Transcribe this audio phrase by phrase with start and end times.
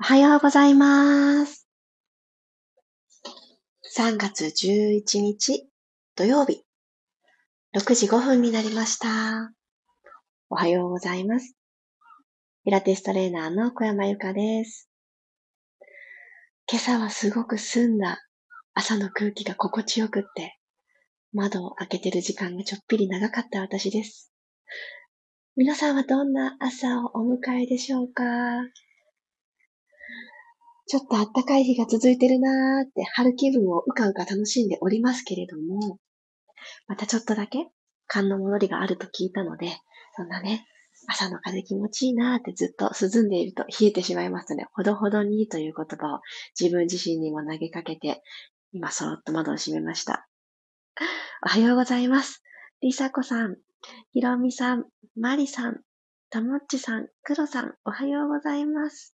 [0.00, 1.66] おはようございます。
[3.98, 5.68] 3月11日
[6.14, 6.62] 土曜日、
[7.76, 9.52] 6時5分になりました。
[10.50, 11.56] おはようございます。
[12.64, 14.88] ピラティストレーナーの小山由かです。
[16.70, 18.20] 今朝はすごく澄んだ
[18.74, 20.58] 朝の空気が心地よくって、
[21.32, 24.32] 窓を開けてる時間がちょっぴり長かった私です。
[25.56, 28.22] 皆さんはどんな朝をお迎えでしょうか？
[30.88, 35.98] ちょっと暖かい日が続いてるなーって春気分をうかうか楽しんでおりますけれども、
[36.86, 37.68] またちょっとだけ
[38.06, 39.68] 寒の戻りがあると聞いたので、
[40.16, 40.66] そんなね、
[41.06, 46.20] 朝の風気持ちいいなーってずっと涼んでいると冷えてしまいますので、ほどほどにという言葉を
[46.58, 48.22] 自分自身にも投げかけて、
[48.72, 50.26] 今そろっと窓を閉めました。
[51.44, 52.42] おはようございます。
[52.80, 53.56] りさこさん、
[54.12, 54.86] ひろみさん、
[55.16, 55.82] まりさん、
[56.30, 59.17] たもっちさん、くろさん、おはようございます。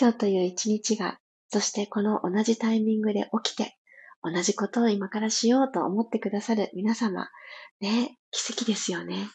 [0.00, 1.18] 今日という一日が、
[1.50, 3.76] そしてこの同じタイミングで起きて、
[4.22, 7.28] 同じことを今からしようと思ってくださる皆様、
[7.80, 9.28] ね、奇跡ですよね。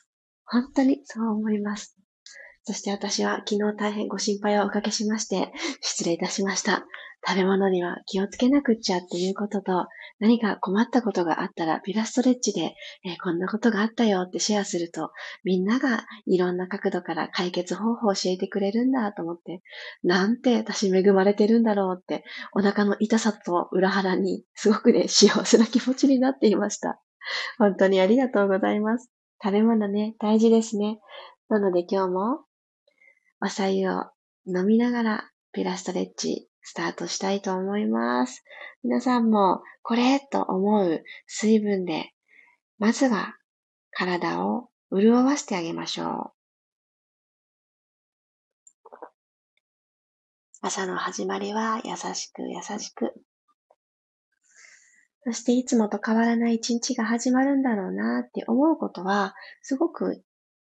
[0.43, 1.95] 本当にそう思います。
[2.63, 6.87] そして私は昨日大変ご心配をおかけしまして、失礼いたしました。
[7.27, 9.87] 食べ物には気をつけなくっちゃっていうことと、
[10.19, 15.11] 何か困ったことがあったら、ピラストレッチで、えー、こんなことがあったよってシェアすると、
[15.43, 19.63] みんながいろんな角度から解決方法を教えてくれるんだと思って、
[20.03, 27.01] なんて私恵まれてるんだろうって、お腹の痛さと裏腹に、すごくね、幸せな気持ちになっていました。
[27.57, 29.09] 本当にありがとうございます。
[29.43, 30.99] 食べ物ね、大事ですね。
[31.49, 32.45] なので今日も、
[33.41, 34.03] お茶湯を
[34.45, 38.43] 飲みながら、ピラストレッチスタートしたいと思います。
[38.83, 42.11] 皆さんもこれと思う水分で、
[42.79, 43.35] まずは
[43.91, 46.35] 体を潤わせてあげましょう。
[50.61, 53.13] 朝の始まりは優しく優しく。
[55.23, 60.23] そしていつもと変わらない一日が始まるんだろうなって思うことは、すごく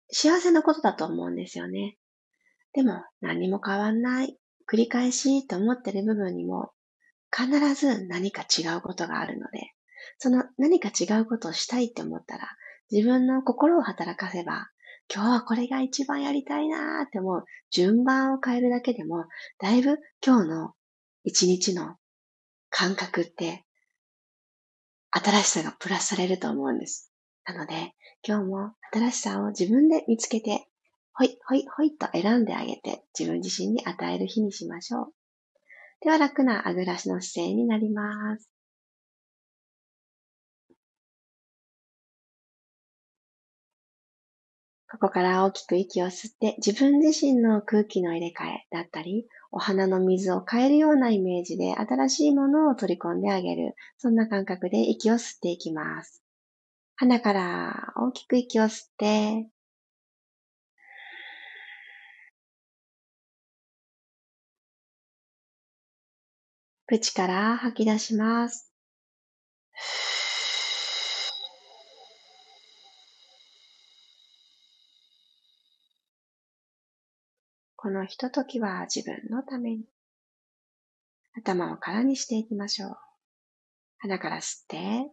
[0.09, 1.97] 幸せなことだと思うんですよね。
[2.71, 4.38] でも何も変わんない。
[4.71, 6.71] 繰り返しと思ってる部分にも
[7.31, 9.71] 必ず何か違うことがあるので、
[10.17, 12.47] その何か違うことをしたいって思ったら、
[12.91, 14.69] 自分の心を働かせば、
[15.13, 19.25] 今日はこれが一番やりたいなーって思う順番を変えるだけでも、
[19.59, 20.73] だいぶ今日の
[21.23, 21.95] 一日の
[22.69, 23.65] 感覚って
[25.11, 27.11] 新しさがプラスされると思うんです。
[27.45, 30.67] なので、今日も新しさを自分で見つけて
[31.19, 35.13] ほい、ほい、ほいと選んであげて自分自身に与える日にしましょう。
[35.99, 38.49] では楽なあぐらしの姿勢になります。
[44.89, 53.75] ここから大きく息を吸って自分自身の空気の入れ替えだったり、お花の水を変えるようなイメージで新しいものを取り込んであげる。
[53.97, 56.23] そんな感覚で息を吸っていきます。
[56.95, 59.49] 鼻から大きく息を吸って、
[66.89, 68.73] 口から吐き出します。
[77.75, 79.83] このひとときは自分のために。
[81.37, 82.97] 頭を空にしていきましょう。
[83.99, 85.11] 鼻から吸って、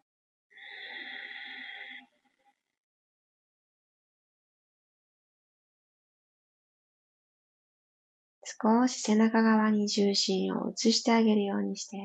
[8.63, 11.99] 少し背中側に重心を移してあげるようにして、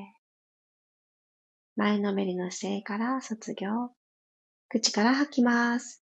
[1.78, 3.92] 前のめりの姿勢から卒業。
[4.68, 6.04] 口から吐きます。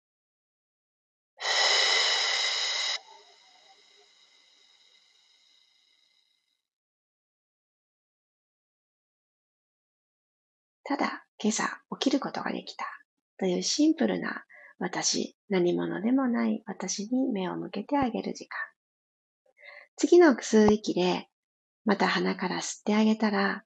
[10.84, 11.64] ただ、今朝
[11.98, 12.84] 起きることができた
[13.38, 14.44] というシンプルな
[14.78, 18.73] 私、何者でもない私に目を向けてあげる時間。
[19.96, 21.28] 次の吸う息で、
[21.84, 23.64] また鼻から吸ってあげたら、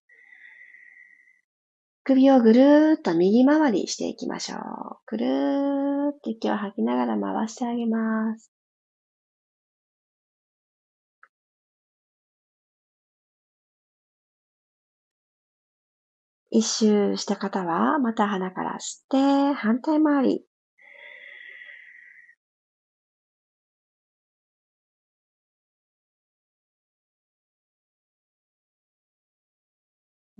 [2.05, 4.61] 首をぐるーっと右回りしていきましょう。
[5.07, 8.51] ぐるーっと息を吐きながら回してあげます。
[16.51, 20.48] 一周した方は、また鼻から吸って、反対回り。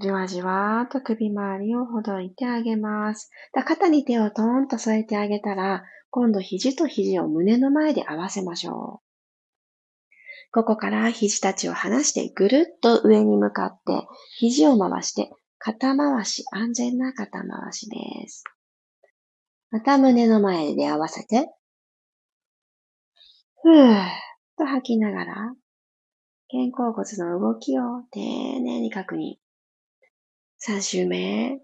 [0.01, 3.31] じわじわーと首周りをほどいてあげます。
[3.53, 9.09] 肩に手をトーンと添えてあげたら、今度肘と肘を胸の前で合わせましょう。
[10.53, 14.07] ここから肘たちを離してぐるっと上に向かって
[14.39, 17.97] 肘を回して肩回し、安全な肩回しで
[18.29, 18.45] す。
[19.71, 21.51] また胸の前で合わせて、
[23.63, 24.09] ふーっ
[24.57, 25.35] と吐きながら、
[26.51, 29.35] 肩甲骨の動きを丁寧に確認。
[30.61, 31.61] 3周目。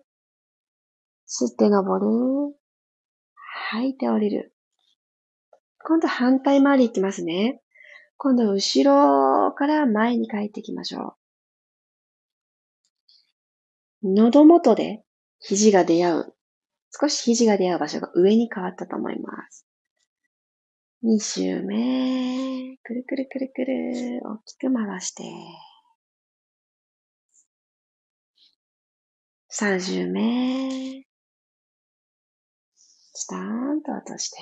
[1.26, 2.56] 吸って登る。
[3.70, 4.54] 吐いて降りる。
[5.84, 7.60] 今度反対回りいきますね。
[8.18, 11.16] 今度後ろから前に帰っていきましょ
[14.02, 14.14] う。
[14.14, 15.02] 喉元で
[15.40, 16.34] 肘が出会う。
[16.90, 19.66] 少し肘が出会う場所が上に変わったと思います。
[21.02, 22.76] 2周目。
[22.84, 24.20] くるくるくるくる。
[24.24, 25.24] 大きく回して。
[29.56, 31.04] 3周目。
[33.12, 34.38] スターンと落として。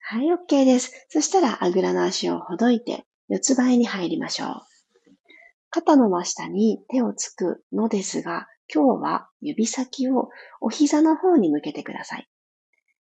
[0.00, 1.06] はい、OK です。
[1.10, 4.48] そしたら、あぐらの足をほどいて、四つ倍に入りましょう。
[5.68, 10.30] 肩の真下に手をつくのですが、今日は指先を
[10.62, 12.28] お膝の方に向けてください。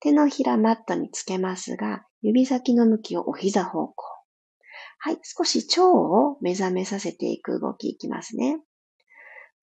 [0.01, 3.95] 手のひらマットにつけますが、指先の向きをお膝方向。
[4.99, 8.61] はい、少し腸を目覚めさせていく動きいきますね。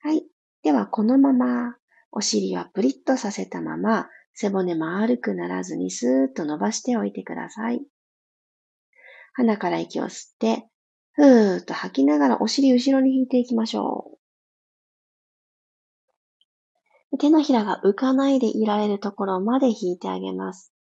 [0.03, 0.25] はい。
[0.63, 1.77] では、このまま
[2.11, 7.81] お尻はプリッとさせたまま、背骨丸くならずにスーッと伸ばしておいてください。
[9.33, 10.67] 鼻から息を吸って、
[11.13, 14.11] ふーっと吐きながらお尻後ろに引いていきましょ
[17.13, 17.17] う。
[17.17, 20.73] 手のひらが浮かないでいられるところまで引いてあげます。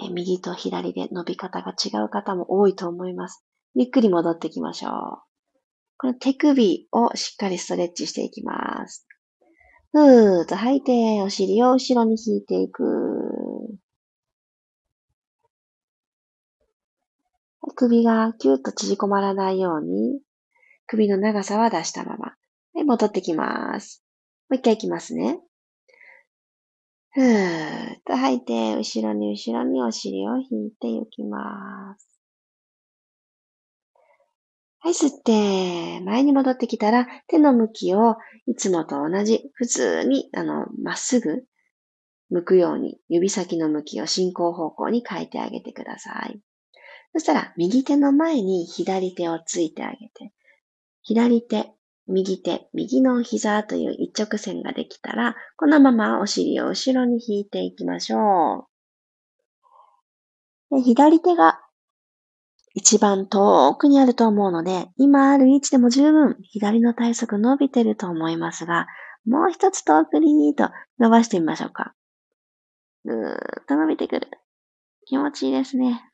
[0.00, 3.44] え、右と左で伸び方が違う方も多いと思います。
[3.74, 5.27] ゆっくり戻っていきましょう。
[5.98, 9.06] この手首をしっかりストレッチしていきます。
[9.92, 12.84] ふーっと吐いて、お尻を後ろに引いていく。
[17.78, 20.20] 首がキュッと縮こまらないように、
[20.88, 22.26] 首の長さは出したまま。
[22.26, 22.34] は
[22.80, 24.04] い、戻ってきます。
[24.50, 25.38] もう一回いきますね。
[27.12, 32.07] ふーっと吐いて、後ろに後ろにお尻を引いていきます。
[34.80, 38.16] はい、吸って、前に戻ってきたら、手の向きを
[38.46, 41.44] いつもと同じ、普通に、あの、まっすぐ
[42.30, 46.40] 向くように、指先の向きを進行方向に変えてあげてください。
[47.12, 50.32] そしたら、右手の前に左手をついてあげて、
[51.02, 51.72] 左手、
[52.06, 58.68] 右手、右の膝という一直線ができたら、このままお尻を後ろに引いていきましょ
[60.70, 60.76] う。
[60.76, 61.60] で左手が
[62.78, 68.86] 一番遠くにあると思うので、今ある位置でも十分左の体側伸びてると思いますが、
[69.26, 70.70] もう一つ遠くにと
[71.00, 71.92] 伸ばしてみましょうか。
[73.04, 74.28] ぐーっと伸びてくる。
[75.06, 76.04] 気持ちいいですね。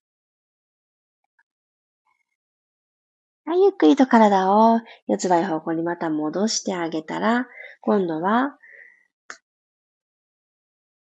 [3.44, 7.46] はい、ゆっくりと体を四つ倍方向にまた戻してあげたら、
[7.82, 8.56] 今度は、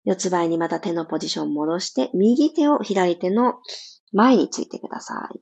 [0.03, 3.55] 四つ倍にまた手のポジション戻して、右手を左手の
[4.15, 5.41] 前についてください。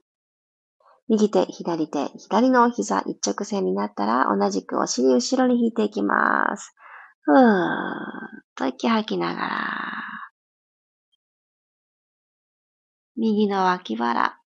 [1.09, 6.75] 右手、左手、左の膝一直線になったら同じくお尻後ろに引いていきます。
[7.23, 9.73] ふーっと息吐きながら、
[13.17, 14.39] 右の脇腹、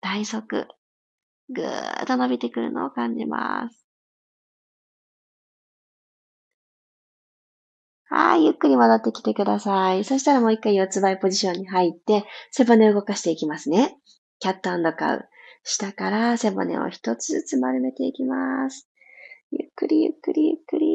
[0.00, 0.66] 体側、
[1.50, 3.86] ぐーっと伸びてくるのを感じます。
[8.14, 10.04] はい、ゆっくり戻ってきてください。
[10.04, 13.96] そしたらもう一回四つ倍ポジションに入って、背骨を動かしていきますね。
[14.38, 15.28] キャットカウ。
[15.64, 18.86] 下から背骨を一つずつ丸めていきます。
[19.50, 20.86] ゆっくりゆっくりゆっくり。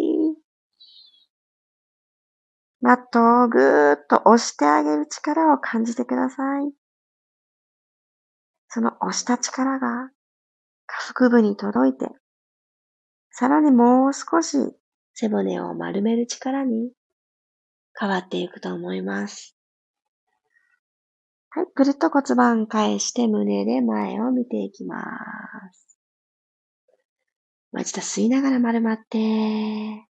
[2.81, 6.71] マットをぐーっと押してあげる力を感じてください。
[8.67, 10.12] その押した力が
[10.86, 12.09] 下腹部に届いて、
[13.31, 14.59] さらにもう少し
[15.15, 16.91] 背骨を丸める力に
[17.99, 19.55] 変わっていくと思います。
[21.49, 25.03] はい、ぐるっと骨盤返して胸で前を見ていきま
[25.73, 25.97] す。
[27.71, 30.07] もう一度吸いながら丸まって、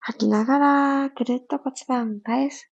[0.00, 2.70] 吐きながら、ぐるっと骨盤返す。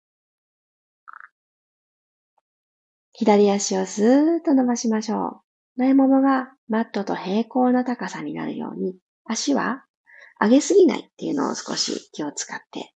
[3.13, 5.43] 左足をスーッと伸ばしましょ
[5.77, 5.81] う。
[5.81, 9.85] 前ももがマットと平行な高さになるように、足は
[10.41, 12.95] 上げすぎないっていうのを少し気を使って。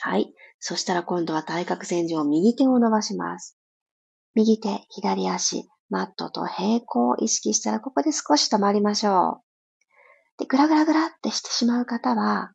[0.00, 0.34] はい。
[0.58, 3.58] そしたら今度は対角線上右手を伸ばします。
[4.34, 10.38] 右手、左足、マットと平行を意識したらここで少し止まりましょう。
[10.38, 12.52] で、ぐらぐらぐらってしてしまう方は、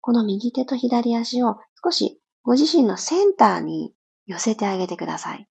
[0.00, 3.92] この右手と左足を少しご自身のセンターに
[4.26, 5.46] 寄せてあげてください。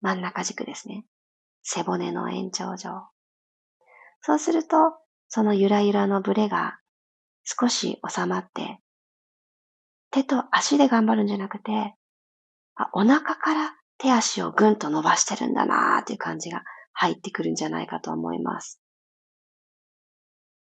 [0.00, 1.04] 真ん中軸ですね。
[1.62, 3.08] 背骨の延長上。
[4.22, 4.76] そうすると、
[5.30, 6.78] そのゆらゆらのブレが
[7.44, 8.78] 少し収まって、
[10.10, 11.94] 手と足で頑張るんじゃなくて、
[12.74, 18.80] あお腹から手足をぐんと伸ばしてるんだなーっていう感じが入ってくるんじゃないかと思います。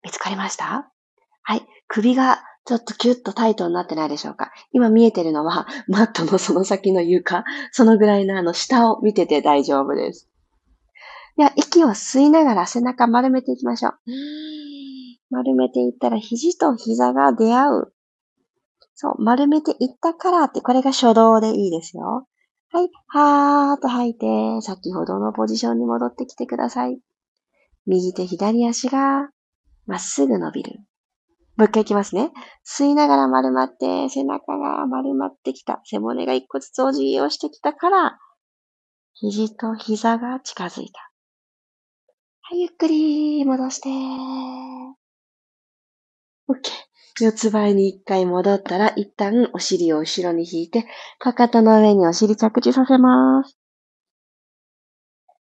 [0.02, 0.90] 見つかりました？
[1.42, 1.66] はい。
[1.86, 4.52] 首がちょっとキュッとタイトになってないでしょうか？
[4.72, 10.28] 今見えてるのはマットのその先の床、そのぐらいのあの下を見てて大丈夫です。
[11.36, 13.94] では、息を吸いながら背中丸めていきましょう。
[15.30, 17.92] 丸めていったら肘と膝が出会う。
[18.94, 22.26] そう、丸めていったからって、これが初動でいいですよ。
[22.72, 24.26] はい、はーっと吐いて、
[24.62, 26.98] 先ほどのポジションに戻ってきてください。
[27.86, 29.28] 右手左足が
[29.86, 30.80] まっすぐ伸びる。
[31.56, 32.32] もう一回いきますね。
[32.66, 35.80] 吸いながら丸まって、背中が丸まってきた。
[35.84, 38.18] 背骨が一個ずつお辞儀をしてきたから、
[39.14, 41.10] 肘と膝が近づいた。
[42.48, 43.88] はい、ゆっくり戻して。
[46.48, 46.60] OK。
[47.18, 50.86] 四つ倍に一回戻ったら、一旦お尻を後ろに引いて、
[51.18, 53.58] かかとの上にお尻着地させます。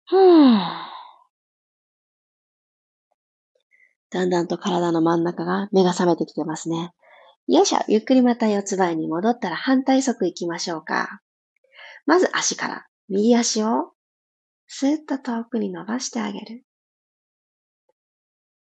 [0.07, 0.59] ふぅ。
[4.11, 6.93] だんだんと体の真ん中が目が覚めてきてますね。
[7.49, 7.81] よいしょ。
[7.89, 11.21] ゆっくりまた四つ倍に戻ったら反対側行きましょうか。
[12.07, 12.87] まず足から。
[13.09, 13.91] 右足を
[14.69, 16.63] スーッと遠くに伸ばしてあげる。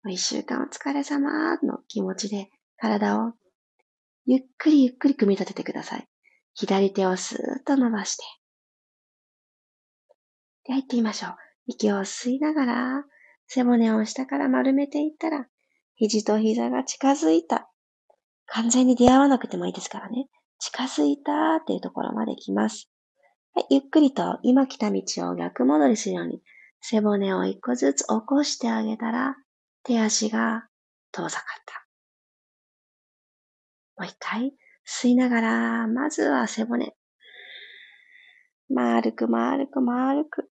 [0.08, 3.34] 一週間お疲れ様の気持ちで体を
[4.26, 6.08] ゆっくりゆっくり組み立ててください。
[6.54, 8.24] 左手をスーッと伸ばして。
[10.64, 11.36] で、入ってみましょう。
[11.66, 13.04] 息を吸いながら、
[13.46, 15.46] 背骨を下から丸めていったら、
[15.94, 17.70] 肘と膝が近づいた。
[18.46, 20.28] 完全に出会わなくてもいいですからね。
[20.58, 22.88] 近づいたっていうところまで来ます。
[23.54, 26.42] はい、ゆっくりと今来た道を逆戻りするように、
[26.80, 29.36] 背骨を一個ずつ起こしてあげたら、
[29.84, 30.68] 手足が
[31.10, 31.86] 遠ざかった。
[33.96, 34.52] もう一回、
[34.86, 36.94] 吸いながら、まずは背骨。
[38.68, 40.48] 丸く丸く丸く。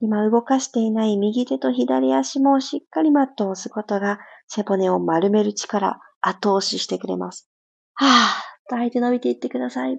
[0.00, 7.48] 今動かしていない右手と左足もしっかりマットを押すことが背骨を丸める力、後押ししてくれます。
[7.94, 9.98] はぁ、と吐いて伸びていってください。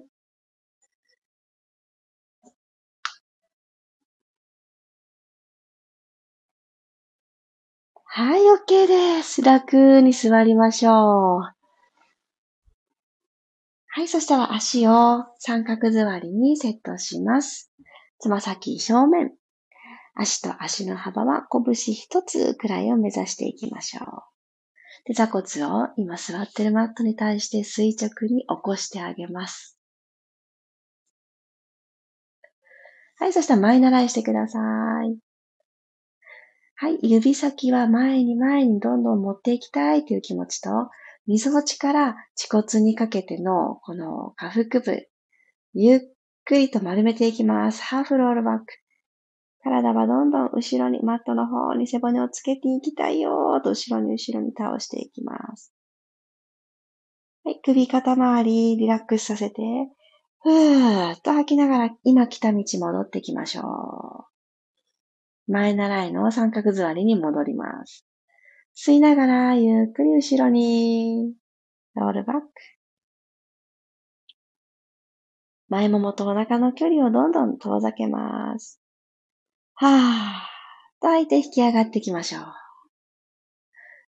[8.12, 9.40] はい、OK です。
[9.40, 11.42] 楽に座りましょう。
[13.86, 17.70] はい、そしたら足を三角座りにセットします。
[18.18, 19.30] つま先正面。
[20.16, 24.04] 足と足の幅は拳一つくらいを目指していきましょう。
[25.04, 29.78] で座骨を今座ってるマットに対して垂直に起こしてあげます。
[33.20, 34.58] はい、そしたら前習いしてくださ
[35.04, 35.29] い。
[36.82, 40.70] はい、指先は前に前にどんどん持っていきたいという気持ちと、
[41.26, 45.06] 溝落ちから恥骨にかけてのこの下腹部、
[45.74, 46.00] ゆっ
[46.46, 47.82] くりと丸めていきます。
[47.82, 48.64] ハーフロールバック。
[49.62, 55.74] 体はどんどん後ろに、マットの方に背骨をつけていきたいよーと後ろに後ろに倒していきます。
[57.44, 59.60] はい、首肩周りリラックスさせて、
[60.40, 64.29] ふーっと吐きながら今来た道戻ってきましょう。
[65.50, 68.06] 前習いの三角座りに戻ります。
[68.76, 71.34] 吸いながらゆっくり後ろに、
[71.96, 72.48] ロールバック。
[75.68, 78.80] 前ももとお腹の距離をどんどん遠ざけます。
[79.74, 82.44] はぁ、と吐いて引き上がっていきましょう。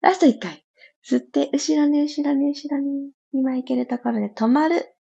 [0.01, 0.63] ラスト一回。
[1.03, 4.95] 吸って、後ろに後ろに後ろに、今行けるところで止まる。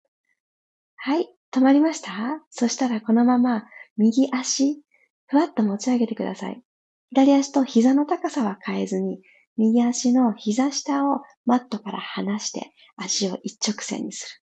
[0.98, 2.12] はい、止まりました
[2.52, 3.66] そしたらこのまま
[3.98, 4.84] 右足、
[5.28, 6.62] ふわっと持ち上げてください。
[7.10, 9.22] 左足と膝の高さは変えずに、
[9.58, 14.42] 右足の膝下をマットから離して足を一直線にする。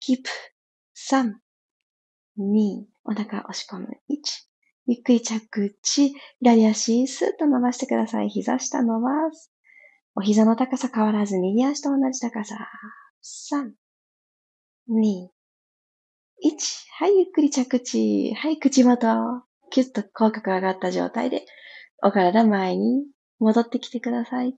[0.00, 0.30] キープ。
[0.96, 1.34] 3、
[2.38, 3.88] 2、お腹押し込む。
[4.10, 4.46] 1、
[4.86, 6.14] ゆっくり着地。
[6.40, 8.28] 左足スーッと伸ばしてください。
[8.28, 9.52] 膝下伸ばす。
[10.14, 12.68] お膝の高さ変わらず右足と同じ高さ。
[13.52, 13.72] 3、
[14.88, 15.28] 2、
[16.44, 16.86] 1。
[16.98, 18.34] はい、ゆっくり着地。
[18.34, 19.42] はい、口元。
[19.70, 21.44] キュッと口角上がった状態で、
[22.02, 23.06] お体前に
[23.38, 24.56] 戻ってきてください。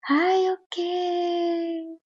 [0.00, 2.04] はい、オッケー。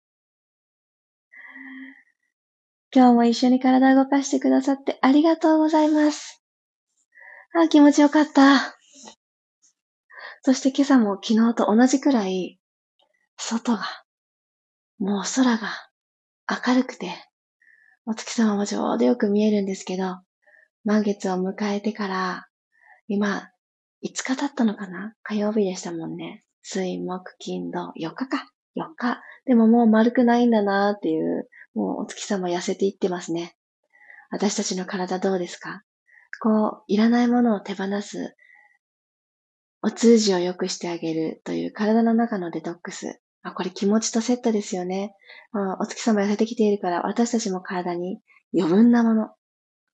[2.94, 6.42] 今日も一緒に体を動かしてくださってありがとうございます。
[7.54, 8.78] あ、気持ちよかった。
[10.42, 12.58] そして今朝も昨日と同じくらい、
[13.36, 13.84] 外が
[14.98, 15.91] もう空が
[16.48, 17.10] 明るくて、
[18.04, 20.18] お月様もちょうどよく見えるんですけど、
[20.84, 22.46] 満月を迎えてから、
[23.06, 23.48] 今、
[24.04, 25.14] 5日経ったのかな？
[25.22, 26.44] 火曜日でしたもんね。
[26.62, 28.48] 水、木、金、土、4日か。
[28.76, 29.20] 4日。
[29.44, 33.54] でももう丸くないんだなーっていう、もうお月様痩せていってますね。
[34.30, 35.82] 私たちの体どうですか？
[36.40, 38.34] こう、いらないものを手放す、
[39.82, 43.20] お通じを良くしてあげるという体の中のデトックス。
[43.42, 45.14] あ、これ気持ちとセットですよね。
[45.80, 48.20] お月様痩せてきているから私たちも体に
[48.54, 49.30] 余分なもの、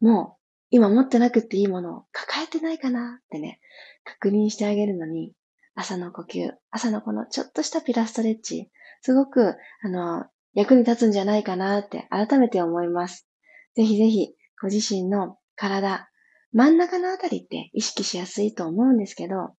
[0.00, 0.38] もう
[0.70, 3.60] 今持ってなくていいものを抱えてないかなってね、
[4.04, 5.32] 確認してあげるのに、
[5.74, 13.28] 朝の呼吸、朝のこのちょっとしたピラストレッチ、すごく、あの、役に立つんじゃないかなって改めて思います。
[13.76, 16.08] ぜひぜひ、ご自身の体、
[16.52, 19.54] 真ん中のあたりって意識しやすいと思うんですけど、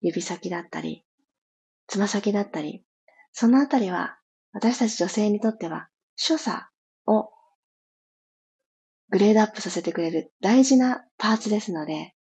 [0.00, 1.04] 指先だったり、
[1.86, 2.84] つま先だったり、
[3.36, 4.16] そのあたりは、
[4.52, 6.68] 私たち女性にとっては、所作
[7.06, 7.30] を
[9.10, 12.14] グレードアップさせてくれる大事なパーツですので、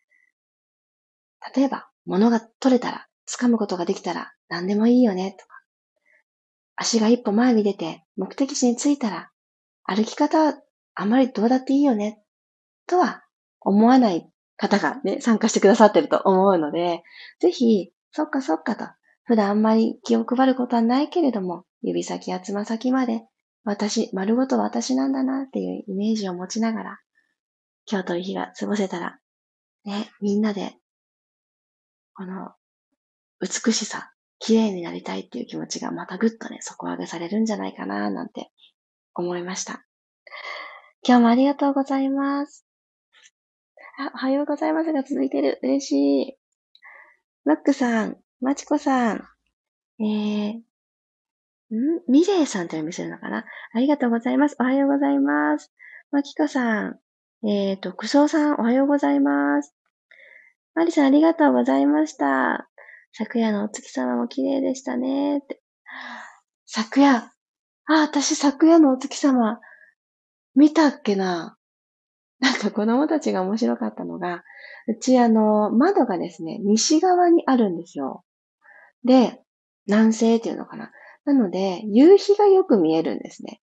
[1.56, 5.54] 例えば、物が取れたら、掴むことができたら何でもいいよね、とか、
[6.76, 9.30] 足が一歩前に出て目的地に着いたら、
[9.84, 10.56] 歩き方は
[10.96, 12.24] あまりどうだっていいよね、
[12.88, 13.24] とは
[13.62, 14.28] 思わない
[14.58, 17.04] 方がね、参加してくださってると思うので、
[17.40, 18.86] ぜひ、そっかそっかと、
[19.26, 23.24] 普段あんまり気を配ることはないけれども、指先やつま先まで
[23.66, 27.00] 私、丸ごと私なんだなっていうイメージを持ちながら、
[27.90, 29.20] 今日という日が過ごせたら、
[29.86, 30.76] ね、みんなで、
[32.14, 32.52] この
[33.40, 38.52] 美しさ、綺麗になりたいっていう気持ちがまたぐっとね、底上げされるんじゃないかななんて
[39.16, 39.86] 思いました。
[41.08, 42.66] 今日もありがとうございます。
[43.98, 45.60] あ、おはようございますが続いてる。
[45.64, 46.38] 嬉しい。
[47.46, 49.24] ロックさん、マチコさん、
[50.02, 50.62] えー、ん？
[52.10, 53.46] ミレイさんと読みするのかな？
[53.74, 54.58] ありがとうございます。
[54.60, 55.72] おはようございます。
[56.12, 57.00] マキコさん。
[57.48, 59.74] えっ、ー、と、クソさん、おはようございます。
[60.76, 62.68] マリさん、ありがとうございました。
[63.14, 65.38] 昨夜のお月様も綺麗でしたね。
[65.38, 65.62] って。
[66.66, 67.16] 昨夜？
[67.16, 67.32] あ、
[68.02, 69.62] 私昨夜のお月様、
[70.54, 71.56] 見たっけな？
[72.42, 74.44] なんか子供たちが面白かったのが、
[74.90, 78.26] うちあの、窓がですね、西側にあるんですよ。
[79.06, 79.40] で、
[79.88, 80.92] 南西っていうのかな。
[81.26, 83.62] なので、夕日がよく見えるんですね。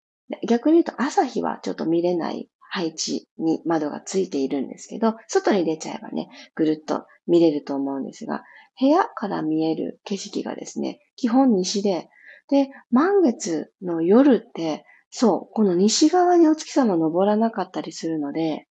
[0.46, 8.44] 逆に言うと朝日はちょっと見れない配置に窓がついているんですけど、外に出ちゃえばね、ぐるっと見れると思うんですが、
[8.78, 12.08] 部屋から見える景色がですね、基本西で、
[12.48, 18.68] で、満月の夜って、そう、この西側にお月様登らなかったりするので、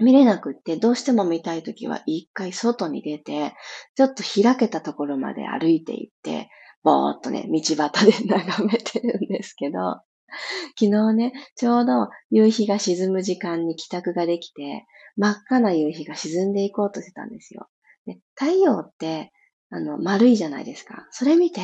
[0.00, 3.54] 見れなくって、どうしても見たいときは一回外に出て、
[3.94, 6.48] ちょっと開けたところまで歩いていって、
[6.82, 10.00] ぼーっとね、道端で眺めてるんですけど、
[10.78, 14.86] 昨日ね、ちょうど夕日が沈む時間に帰宅ができて、
[15.16, 17.68] 真っ赤な夕日が沈んでいこうとしてたんですよ。
[18.06, 19.32] で太陽って、
[19.70, 21.06] あの、丸いじゃないですか。
[21.10, 21.60] それ見て、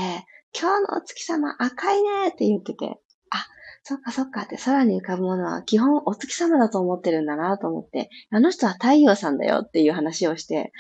[0.59, 3.46] 今日のお月様赤いねって言ってて、あ、
[3.88, 10.72] そっかそっかって空に浮かぶものは基本お月様だと思ってるんだなと思って、あの人は太陽さんだよっていう話をして、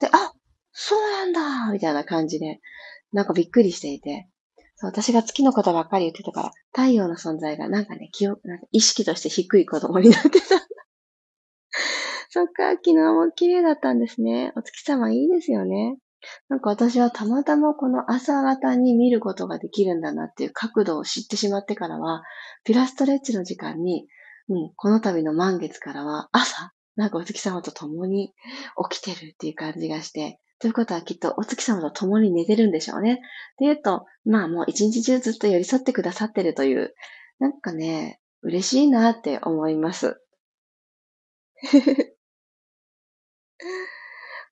[0.00, 0.32] で、あ、
[0.72, 2.60] そうなんだみたいな感じで、
[3.12, 4.30] なんかびっくりしていて、
[4.76, 10.38] そう私が月のことばっかり言ってたから、太陽の存在がなんかね、気を、なんか意識として低い子供になってた。
[12.30, 14.54] そっか、昨日も綺麗だったんですね。
[14.56, 15.98] お月様いいですよね。
[16.48, 22.22] なんか私はたまたまこの朝方に見ることができるんだなっていう角度を知ってしまってからは、
[22.64, 24.06] ピラストレッチの時間に、
[24.48, 28.32] うん、この度の満月からは朝、なんかお月様と共に
[28.90, 33.16] 起きてるっていう感じがして、ということはきっとお月様と共に寝てるんでしょうね。
[33.58, 36.94] で言うと、まあもう一日中ずっと寄り添ってくださってるという、
[37.38, 40.20] なんかね、嬉しいなって思います。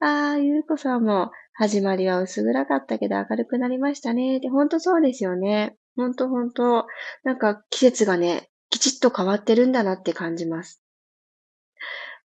[0.00, 4.40] ああ、ゆうこさんも、始まりは薄暗かったけど明るくなりましたね。
[4.40, 5.76] で、ほんとそうですよね。
[5.96, 6.86] ほんとほんと。
[7.24, 10.82] なんか季節がね、きちっと変わってるんだなって感じます。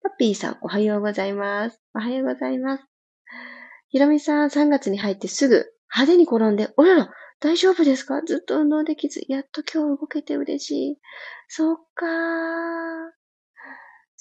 [0.04, 1.82] パッピーさん、おはようございます。
[1.96, 2.84] おはようございます。
[3.90, 8.22] ひろみさん、3月に入ってすぐ派手に転んで、おらら、大丈夫ですか？
[8.22, 10.98] ずっと運動できず、やっと今日動けて嬉しい。
[11.48, 13.25] そっかー。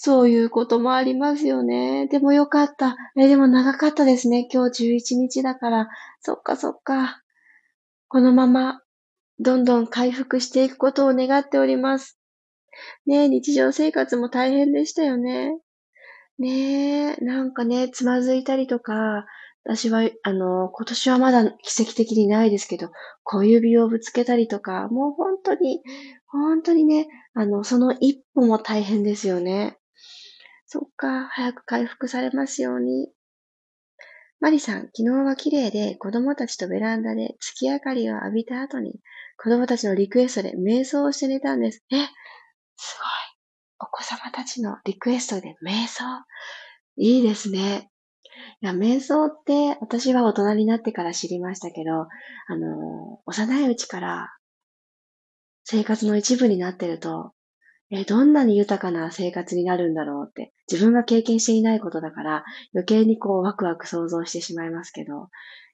[0.05, 2.09] そういうこともありますよね。
[2.09, 2.95] でもよかった。
[3.17, 4.47] え、でも長かったですね。
[4.53, 5.89] 今日11日だから。
[6.21, 7.23] そっかそっか。
[8.09, 8.83] このまま、
[9.39, 12.19] どんどん回復していくことを願っております。
[13.07, 15.59] ね、日常生活も大変でしたよね。
[16.39, 19.25] ねえ、なんかね、つまずいたりとか、
[19.65, 22.91] 私は、あの、今年はまだ奇跡的にないですけど、
[23.23, 25.83] 小指をぶつけたりとか、もう本当に、
[26.27, 29.79] 本当にね、あの、その一歩も大変ですよね。
[30.75, 33.13] そっか、早く回復されますように。
[34.41, 38.99] マリさん、昨日は綺麗で子供たちとベランダで月明かりを浴びた後に
[39.37, 41.85] 子供たちのリクエストで瞑想をして寝たんです。
[41.93, 42.09] え、すごい。
[43.79, 46.03] お子様たちのリクエストで瞑想？
[46.97, 47.93] いいですね。
[48.61, 52.09] いや、瞑想って私は大人になってから知りましたけど、
[52.49, 54.29] あの、幼いうちから
[55.63, 57.31] 生活の一部になってると、
[57.91, 62.45] えどんなに豊かな生活になるんだろうって、自分が経験していないことだから、
[62.75, 65.29] 余計にこうワクワク想像してしまいますけど、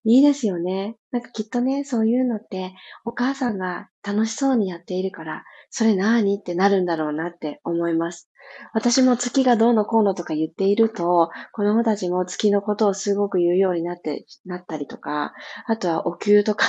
[0.04, 0.96] いいですよね。
[1.12, 8.30] なんかきっとね、そういうのって、お母さんが楽しそうにやっているから、それなーにってなるんだろうなって思います。
[8.72, 15.32] 私も月がどうのこうのとか言っていると、子供たちも月のことをすごく言うようになって、なったりとか、
[15.66, 16.66] あとはお灸とか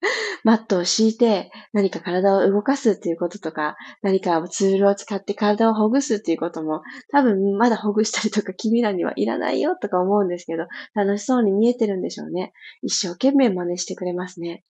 [0.44, 12.52] マットを敷いて何か体を動かすっていうこととか、何かツールを使って体をほぐすっていうことも、多分まだほぐしたりとか君らにはいらないよとか思うんですけど、楽しそうに見えてるんでしょうね。
[12.82, 14.64] 一生懸命真似してくれますね。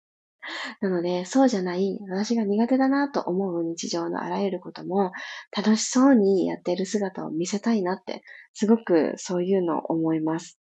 [0.81, 5.13] なので、そうじゃない、私が苦手だなと思う日常のあらゆることも、
[5.55, 8.23] 楽しそうにやっている姿を見せたいなって、
[8.55, 10.59] すごくそういうのを思います。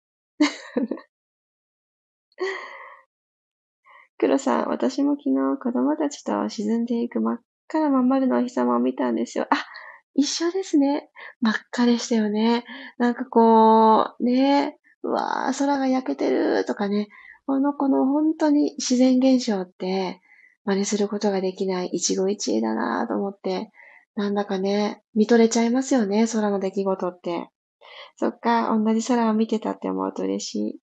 [4.17, 9.47] 黒さん、私も昨日子供たちと沈んでいく真っ赤なまん丸のお日様を見たんですよ。
[9.49, 9.65] あ、
[10.15, 11.09] 一緒ですね。
[11.41, 12.63] 真っ赤でしたよね。
[12.97, 17.09] なんかこう、ね、うわー、空が焼けてるとかね、
[17.45, 20.21] この子の本当に自然現象って
[20.65, 23.71] 真似することができない一期一会だなと思って、
[24.15, 27.49] なんだかね、見とれちゃいますよね、空の出来事って。
[28.15, 30.79] そっか、同じ空を見てたって思うと嬉しい。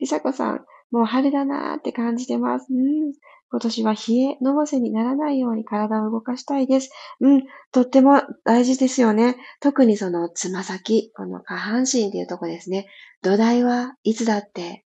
[0.00, 2.66] りさこさん、もう春だなーって感じてます。
[2.70, 3.12] うん。
[3.50, 6.90] 今年は冷え、のぼせにならないように体を動かしたいです。
[7.20, 7.42] うん。
[7.72, 9.36] とっても大事ですよね。
[9.60, 12.86] 特にそのつま先、この下半身っていうとこですね。
[13.22, 14.84] 土台はいつだって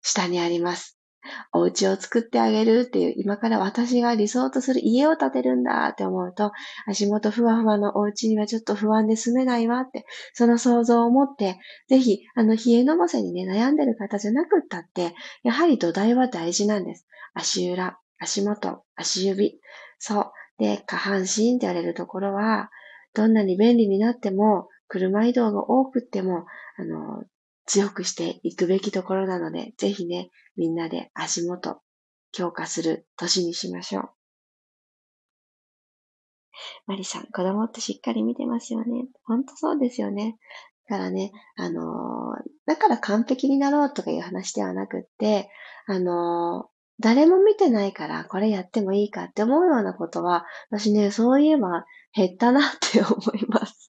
[0.00, 1.01] 下にあります。
[1.52, 6.52] お家を作ってあげるっていう、今から私が理想とする家を建てるんだって思うと、
[6.86, 10.04] 足元ふわふわのお家にはちょっと不安で住めないわって、
[10.34, 11.58] その想像を持って、
[11.88, 17.06] ぜひ、あの、冷えのぼせにね、悩んでる方じゃなくったって、やはり土台は大事なんです。
[17.34, 19.60] 足裏、足元、足指。
[19.98, 20.32] そう。
[20.58, 22.70] で、下半身って言われるところは、
[23.14, 26.44] どんなに便利になっても、車移動が多くっても、
[26.76, 27.24] あの、
[27.66, 31.80] 強くしていくべきところなので、ぜひね、みんなで足元
[32.32, 34.10] 強化する年にしましょう。
[36.86, 39.06] マリさん、子供ってしっかり見てますよね。
[39.24, 40.36] ほんとそうですよね。
[40.88, 41.84] だからね、あのー、
[42.66, 45.48] だから完璧になろうとかいう話ではなくって、
[45.86, 53.81] あのー、誰も見てないからこれやってもいいかって思うようなことは、私ね、そういえば減ったなって思います。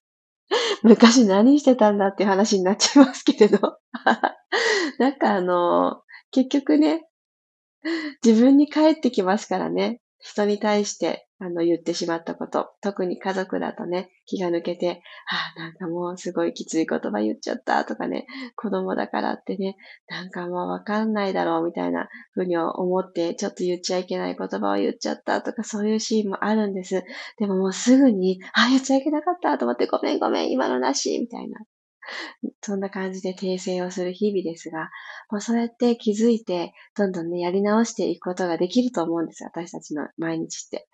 [0.84, 3.78] 昔何してたんだっていう話になっちゃいますけれど。
[5.00, 7.04] なんかあの、結局ね、
[8.26, 10.00] 自分に帰ってきますからね。
[10.24, 12.72] 人に対して、あの、言ってしまったこと。
[12.82, 19.76] 特に家族だとね、気が抜けて、ああ、なんかもうすごいきつい言葉言っちゃったとかね、子供だからってね、
[20.08, 27.04] なんかもうわかんないだろうみたいなふうに思って、ちょっと言っちゃいけない言葉を言っちゃったとか、そういうシーンもあるんです。
[27.38, 31.60] でももうすぐに、ああ、言っちゃいけなかったと思って、ごめんごめん、今のなしみたいな。
[32.62, 34.89] そんな感じで訂正をする日々ですが、
[35.32, 39.50] もうそうやって気づいて、どんどんね、やり直していくことができると思うんですよ。
[39.54, 40.88] 私たちの毎日って。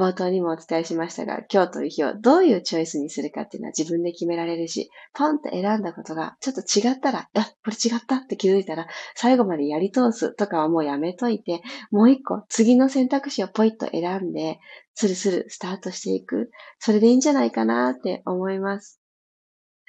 [0.00, 14.58] 冒頭にもお伝えしましたが、今日という日をどういうチョイスにするかっていうのは自分で決められるし、ポンって選んだことがちょっと違ったら、あ、これ違ったって気づいたら、最後までやり通すとかはもうやめといて、もう一個次の選択肢をポイッと選んで、
[14.94, 16.50] スルスルスタートしていく。
[16.78, 18.99] それでいいんじゃないかなって思います。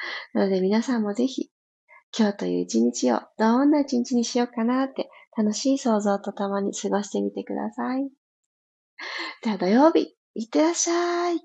[0.34, 1.52] なので皆さんもぜひ、
[2.18, 8.10] 今日という一日をどんな一日にしようかなって楽しい想像とともに過ごしてみてください。
[9.44, 11.42] では土曜日、いってらっしゃい。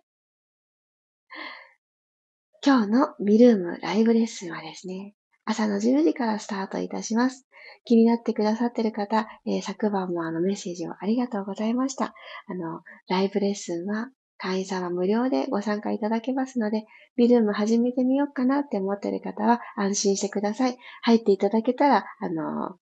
[2.65, 5.15] 今日のミルームライブレッスンはですね、
[5.45, 7.47] 朝の10時からスタートいたします。
[7.85, 12.15] 気になってくださってる方、えー、昨晩もあのメッセージをありがとうございました。
[12.47, 16.85] あの、ライブレッスンは会員様無料でご参加いただけますので、
[17.17, 20.77] ビルーム始めてみようかなって思ってる方は安心してください。
[21.03, 22.77] 入っていただけたら、あの、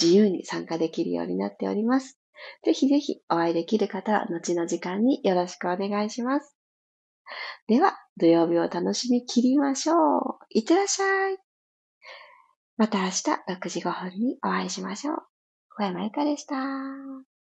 [0.00, 2.18] 自由に参加できるようになっております。
[2.64, 6.56] ぜひぜひお会いできる方は後の時間によろしくお願いします。
[7.66, 9.98] では、土曜日を楽しみ切りましょう。
[10.50, 11.38] いってらっしゃい。
[12.76, 15.16] また明日6時5分にお会いしましょう。
[15.76, 17.35] 小山由かでした。